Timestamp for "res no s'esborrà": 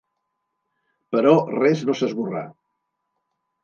1.59-2.47